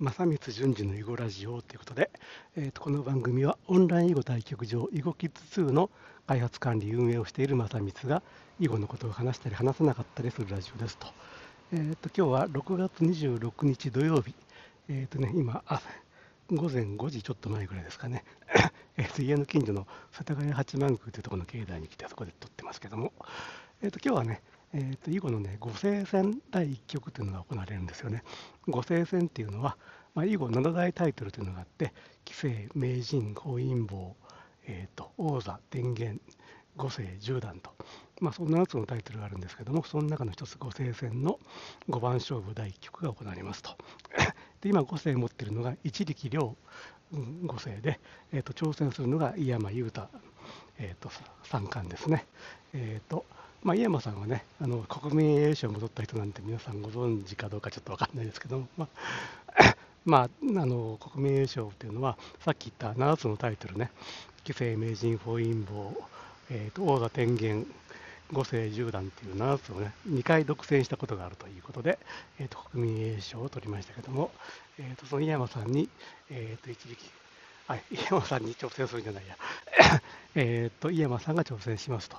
[0.00, 2.10] 正光順次の囲碁ラジオということで、
[2.56, 5.88] えー、とこの番組はオンライン囲碁対局場囲碁キッズ2の
[6.26, 8.20] 開発管理運営をしている正光が
[8.58, 11.06] 囲碁のことを話したり話さなかったりするラジオですと。
[11.72, 14.34] えー、と今日は6月26日土曜日、
[14.88, 15.80] えーとね、今あ
[16.52, 18.24] 午前5時ちょっと前ぐらいですかね、
[18.98, 23.12] え、と家の近所の世田谷八幡宮というところの境内に来てそこで撮ってますけども、
[23.80, 24.42] えー、と今日はね
[24.76, 28.24] えーと、囲碁のね、五星戦第1局というのが行われるんですよね。
[28.66, 29.78] 五星戦っていうのは、
[30.16, 31.92] まあ、囲碁7大タイトルというのがあって、
[32.24, 34.16] 棋聖、名人、本因坊、
[34.66, 36.20] えーと、王座、天元、
[36.76, 37.70] 五星、十段と、
[38.20, 41.38] まあ、そんな7つのタイトルがあるんですけども、その中の一つ、五星戦の
[41.88, 43.76] 5番勝負第1局が行われますと。
[44.60, 46.56] で今、五星持ってるのが一力遼
[47.12, 48.00] 五星で、
[48.32, 50.08] えーと、挑戦するのが井山裕太、
[50.78, 51.12] えーと、
[51.44, 52.26] 三冠ですね。
[52.72, 53.24] えーと
[53.64, 58.86] まあ、井山さんはね、あの国民栄誉賞を戻った人なんて皆さんご存知かどうかちょっと分かんないですけど、ま
[59.56, 63.90] あ、 まあ、あの国民栄誉賞っていうのは、さっき言った7つのタイトルね、
[64.44, 65.94] 棋聖、名人、本因坊、
[66.50, 67.66] えーと、王座天元、
[68.32, 71.98] 五世十段っていう7つをね、2回独占したことがあるということで、
[72.38, 74.30] えーと、国民栄誉賞を取りましたけども、
[74.78, 75.88] えーと、その井山さんに、
[76.28, 77.10] えー、と一時期、
[77.66, 79.38] はい、井山さんに挑戦するんじゃないや、
[80.34, 82.16] えっと井山さんが挑戦しますと。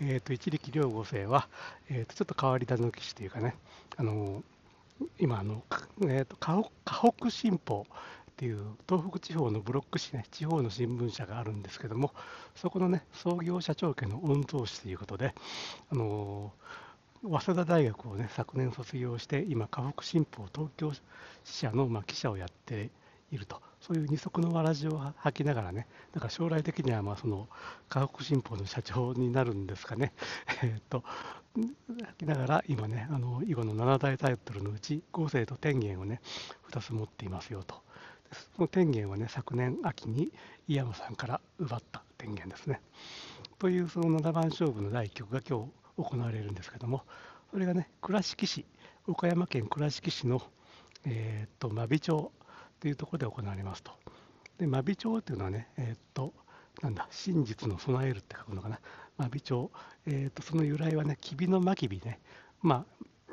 [0.00, 1.48] えっ、ー、と一力遼五世は、
[1.88, 3.56] えー、とちょっと変わり種の棋士というかね、
[3.96, 4.42] あの
[5.18, 5.62] 今あの、
[6.02, 7.86] えーと、河北新報
[8.34, 12.12] っていう東北地方のブロック紙ね、地方の新聞社があるんですけども、
[12.54, 15.34] そこのね、創業社長家の御曹司ということで、
[15.90, 16.52] あの
[17.22, 21.00] 早稲田大学をね、昨年卒業して、今、河北新報東京支
[21.44, 22.90] 社の、まあ、記者をやって
[23.30, 23.60] いると。
[23.80, 27.48] そういう二足のわらじを履きながらね、だから将来的にはまあその
[27.90, 30.14] 科学新報の社長になるんですかね、
[30.62, 31.04] えっと、
[31.54, 31.68] 履
[32.20, 36.22] きながら今ね、あの囲碁の7大タイトルのうち、合成と天元をね、
[36.70, 37.82] 2つ持っていますよと。
[38.56, 40.32] その天元はね、昨年秋に
[40.66, 42.80] 井山さんから奪った天元ですね。
[43.58, 45.66] というその7番勝負の第1局が今
[45.98, 47.04] 日行われるんですけども、
[47.50, 48.64] それがね、倉敷市、
[49.06, 50.40] 岡山県倉敷市の、
[51.04, 52.32] えー、っと真備町
[52.80, 53.92] というところで行われますと。
[54.58, 56.32] で、真備町というのはね、えー、っと、
[56.82, 58.80] なんだ、真実の備えるって書くのかな。
[59.16, 59.70] 真備町。
[60.06, 62.20] えー、っと、その由来はね、吉備の真備ね。
[62.62, 62.84] ま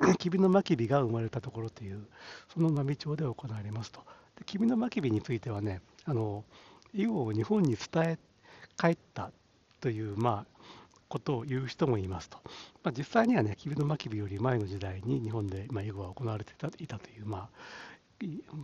[0.00, 2.06] あ、 吉備の真備が生まれたところという、
[2.52, 4.00] その真備町で行われますと。
[4.36, 6.44] で、吉備の真備についてはね、あの、
[6.92, 8.18] 以後日本に伝え
[8.78, 9.30] 帰った
[9.80, 10.60] という、まあ、
[11.08, 12.38] ことを言う人もいますと。
[12.82, 17.48] まあ、実際にはね、吉備の真備より前の時代に日本で、まあ、囲碁は行われていたという、まあ、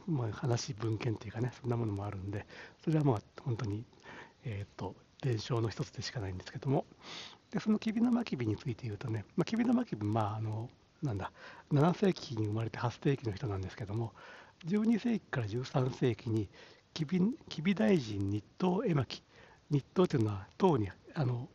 [0.06, 2.46] まあ、話、文献っていうかね、そんなものもあるんで、
[2.84, 3.84] それはまあ本当に、
[4.44, 6.84] えっ、ー、と、伝承の一つでしかないんですけども、
[7.50, 10.68] でその吉備の真備について言うとね、まあ、吉備の真備、まあ、あの、
[11.02, 11.32] なんだ、
[11.72, 14.12] 7世紀に生まれて8世紀の人なんですけども、
[14.66, 16.48] 12世紀から13世紀に
[16.94, 19.22] 吉備、吉備大臣日東絵巻、
[19.70, 21.48] 日東というのは唐に、あの、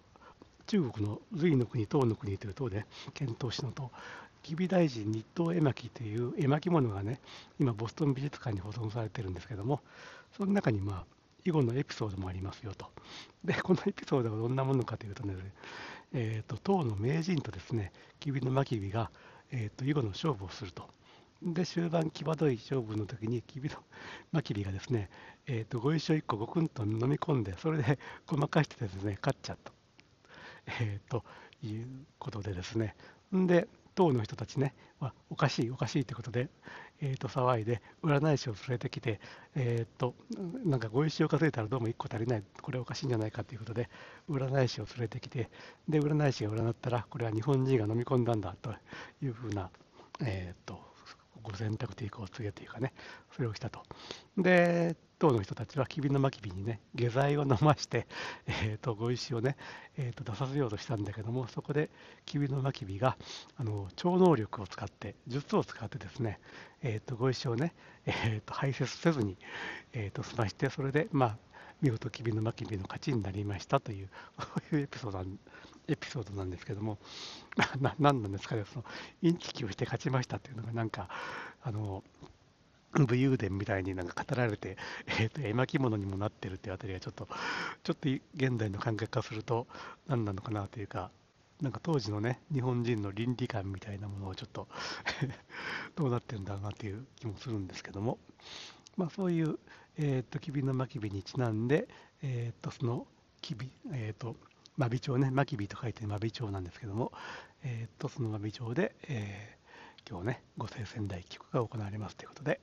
[0.71, 3.91] 中国の隋の国、唐の国という唐で、遣唐使の唐、
[4.41, 7.19] 吉備大臣日東絵巻という絵巻物がね、
[7.59, 9.81] 今、ボストン美術館に保存されてるんですけども、
[10.31, 11.05] その中に、まあ、
[11.43, 12.89] 囲碁のエピソードもありますよと。
[13.43, 15.35] で、このエピソードがどんなものかというとね、
[16.13, 19.11] えーと、唐の名人とですね、吉備の真備が、
[19.51, 20.87] えーと、囲碁の勝負をすると。
[21.43, 23.83] で、終盤、際どい勝負の時に、吉備の
[24.31, 25.09] 真備がですね、
[25.47, 29.73] えーと、ご一緒1個ごくんと飲み込んで、それでごまかしてですね、勝っちゃった。
[30.67, 31.23] えー、と
[31.63, 31.87] いう
[32.19, 32.95] ことでですね。
[33.35, 36.49] んで、党の人たちね、まおかしい、おかしいということで、
[37.01, 39.19] えー、と騒いで、占い師を連れてきて、
[39.55, 40.15] えー、と
[40.63, 43.89] なんかご石を数えたらどうも1個足りない、これおかしいんじゃないかということで、
[44.29, 45.49] 占い師を連れてきて、
[45.89, 48.73] で占い師が占ったら、これは日本人が飲み込んだんだと
[49.21, 49.69] いうふうな、
[50.23, 50.80] えー、と
[51.43, 52.93] ご選択というか、お告げというかね、
[53.35, 53.83] それをしたと。
[54.37, 58.07] で、党の人たちは、吉備の真備にね、下剤を飲まして、
[58.47, 59.55] えー、とご石をね、
[59.97, 61.91] えー、と出させようとしたんだけども、そこで
[62.25, 63.17] 吉備の真備が
[63.55, 66.39] あの超能力を使って、術を使ってですね、
[66.81, 67.75] えー、とご石をね、
[68.05, 69.37] えー、と排泄せずに、
[69.93, 71.37] えー、と済まして、それで、まあ、
[71.81, 75.25] 見事、吉備の真備の勝ちになりましたという、そういうエピソード
[75.87, 76.99] エピソードなんですけども、
[77.79, 78.85] な何なんですかね、その
[79.21, 81.09] インチキをして勝ちましたっていうのが、なんか、
[81.61, 82.03] あの、
[82.93, 87.27] 武勇伝みたいになんか語られて、 えー、と絵巻物にもなってるっていうあたりがちょっと、
[87.83, 89.67] ちょっと現代の感覚化すると
[90.07, 91.11] 何なのかなというか、
[91.61, 94.67] なんか当時のね、日本人の倫理観みたいなものをちょっと
[95.95, 98.19] どうなってるんだろうなという気もするんですけども、
[98.97, 99.59] まあそういう、
[99.97, 101.87] えっ、ー、と、吉備の真備にちなんで、
[102.23, 103.07] えっ、と、その、
[103.41, 104.35] 吉備、えっ、ー、と、
[104.77, 107.11] 真備町ね、真備と書いて真備町なんですけども、
[107.63, 112.59] えっ、と、その真備町で、えー、今日ね、五星仙台局が行われますということで、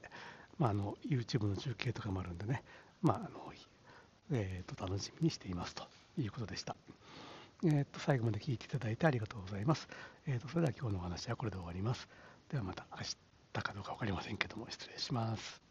[0.59, 2.63] まあ、あの YouTube の中継とかもあるんでね、
[3.01, 3.49] まああの
[4.31, 5.85] えー、と楽しみにしていますと
[6.19, 6.77] いうことでした。
[7.65, 9.89] えー、と最後まで聞いていただいてありがとうございます。
[10.27, 12.09] えー、とそれでは今日のお話はこれで終わります。
[12.51, 13.17] ではまた明日
[13.63, 15.68] かどうか分かりませんけども失礼します。